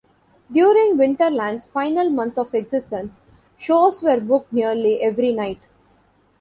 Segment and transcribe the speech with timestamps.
[0.51, 3.21] During Winterland's final month of existence,
[3.59, 5.59] shows were booked nearly every night.